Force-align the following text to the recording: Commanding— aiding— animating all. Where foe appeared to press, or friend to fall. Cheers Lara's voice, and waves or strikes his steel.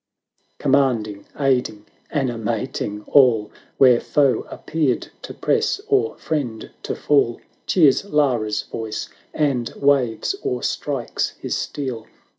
Commanding— 0.57 1.27
aiding— 1.39 1.85
animating 2.21 3.03
all. 3.05 3.51
Where 3.77 3.99
foe 3.99 4.47
appeared 4.49 5.09
to 5.21 5.31
press, 5.31 5.79
or 5.87 6.17
friend 6.17 6.71
to 6.81 6.95
fall. 6.95 7.39
Cheers 7.67 8.05
Lara's 8.05 8.63
voice, 8.63 9.09
and 9.31 9.71
waves 9.77 10.33
or 10.41 10.63
strikes 10.63 11.35
his 11.39 11.55
steel. 11.55 12.07